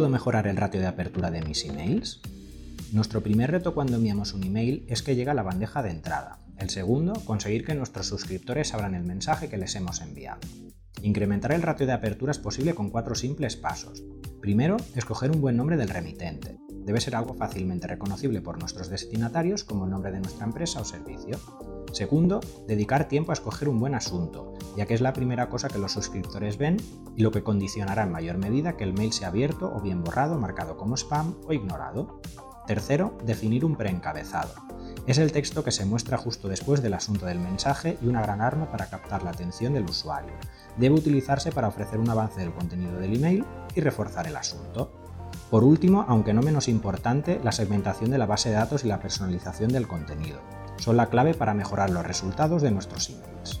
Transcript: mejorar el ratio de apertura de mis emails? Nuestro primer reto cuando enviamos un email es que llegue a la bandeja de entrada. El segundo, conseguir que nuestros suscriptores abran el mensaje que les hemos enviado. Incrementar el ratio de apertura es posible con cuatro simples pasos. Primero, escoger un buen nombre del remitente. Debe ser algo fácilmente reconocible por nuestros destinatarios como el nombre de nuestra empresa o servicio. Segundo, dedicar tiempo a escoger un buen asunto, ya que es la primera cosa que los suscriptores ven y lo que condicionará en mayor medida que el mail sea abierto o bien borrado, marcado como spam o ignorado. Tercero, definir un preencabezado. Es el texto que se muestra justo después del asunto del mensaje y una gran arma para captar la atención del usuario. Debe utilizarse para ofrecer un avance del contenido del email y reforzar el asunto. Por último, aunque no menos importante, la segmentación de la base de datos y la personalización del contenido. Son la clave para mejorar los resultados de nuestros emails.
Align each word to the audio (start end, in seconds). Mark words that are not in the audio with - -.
mejorar 0.00 0.46
el 0.46 0.56
ratio 0.56 0.80
de 0.80 0.86
apertura 0.86 1.30
de 1.30 1.42
mis 1.42 1.64
emails? 1.66 2.22
Nuestro 2.92 3.22
primer 3.22 3.50
reto 3.50 3.74
cuando 3.74 3.96
enviamos 3.96 4.32
un 4.32 4.42
email 4.42 4.86
es 4.88 5.02
que 5.02 5.14
llegue 5.14 5.30
a 5.30 5.34
la 5.34 5.42
bandeja 5.42 5.82
de 5.82 5.90
entrada. 5.90 6.38
El 6.56 6.70
segundo, 6.70 7.12
conseguir 7.26 7.64
que 7.64 7.74
nuestros 7.74 8.06
suscriptores 8.06 8.72
abran 8.72 8.94
el 8.94 9.04
mensaje 9.04 9.50
que 9.50 9.58
les 9.58 9.74
hemos 9.76 10.00
enviado. 10.00 10.40
Incrementar 11.02 11.52
el 11.52 11.62
ratio 11.62 11.86
de 11.86 11.92
apertura 11.92 12.32
es 12.32 12.38
posible 12.38 12.74
con 12.74 12.88
cuatro 12.88 13.14
simples 13.14 13.56
pasos. 13.56 14.02
Primero, 14.40 14.78
escoger 14.94 15.30
un 15.30 15.42
buen 15.42 15.56
nombre 15.56 15.76
del 15.76 15.90
remitente. 15.90 16.56
Debe 16.70 17.00
ser 17.00 17.14
algo 17.14 17.34
fácilmente 17.34 17.86
reconocible 17.86 18.40
por 18.40 18.58
nuestros 18.58 18.88
destinatarios 18.88 19.62
como 19.62 19.84
el 19.84 19.90
nombre 19.90 20.10
de 20.10 20.20
nuestra 20.20 20.46
empresa 20.46 20.80
o 20.80 20.84
servicio. 20.84 21.38
Segundo, 21.92 22.40
dedicar 22.66 23.08
tiempo 23.08 23.30
a 23.30 23.34
escoger 23.34 23.68
un 23.68 23.78
buen 23.78 23.94
asunto, 23.94 24.54
ya 24.76 24.86
que 24.86 24.94
es 24.94 25.00
la 25.00 25.12
primera 25.12 25.48
cosa 25.48 25.68
que 25.68 25.78
los 25.78 25.92
suscriptores 25.92 26.58
ven 26.58 26.76
y 27.16 27.22
lo 27.22 27.30
que 27.30 27.42
condicionará 27.42 28.04
en 28.04 28.12
mayor 28.12 28.38
medida 28.38 28.76
que 28.76 28.84
el 28.84 28.92
mail 28.92 29.12
sea 29.12 29.28
abierto 29.28 29.72
o 29.74 29.80
bien 29.80 30.02
borrado, 30.02 30.38
marcado 30.38 30.76
como 30.76 30.96
spam 30.96 31.34
o 31.46 31.52
ignorado. 31.52 32.20
Tercero, 32.66 33.18
definir 33.24 33.64
un 33.64 33.76
preencabezado. 33.76 34.54
Es 35.06 35.18
el 35.18 35.32
texto 35.32 35.64
que 35.64 35.72
se 35.72 35.84
muestra 35.84 36.16
justo 36.16 36.48
después 36.48 36.80
del 36.80 36.94
asunto 36.94 37.26
del 37.26 37.40
mensaje 37.40 37.98
y 38.00 38.06
una 38.06 38.22
gran 38.22 38.40
arma 38.40 38.70
para 38.70 38.86
captar 38.86 39.24
la 39.24 39.30
atención 39.30 39.74
del 39.74 39.84
usuario. 39.84 40.32
Debe 40.76 40.94
utilizarse 40.94 41.50
para 41.50 41.68
ofrecer 41.68 41.98
un 41.98 42.08
avance 42.08 42.40
del 42.40 42.52
contenido 42.52 42.98
del 43.00 43.16
email 43.16 43.44
y 43.74 43.80
reforzar 43.80 44.28
el 44.28 44.36
asunto. 44.36 44.92
Por 45.50 45.64
último, 45.64 46.04
aunque 46.08 46.32
no 46.32 46.40
menos 46.40 46.68
importante, 46.68 47.40
la 47.42 47.52
segmentación 47.52 48.10
de 48.10 48.18
la 48.18 48.26
base 48.26 48.50
de 48.50 48.54
datos 48.54 48.84
y 48.84 48.88
la 48.88 49.00
personalización 49.00 49.72
del 49.72 49.88
contenido. 49.88 50.40
Son 50.76 50.96
la 50.96 51.10
clave 51.10 51.34
para 51.34 51.52
mejorar 51.52 51.90
los 51.90 52.06
resultados 52.06 52.62
de 52.62 52.70
nuestros 52.70 53.10
emails. 53.10 53.60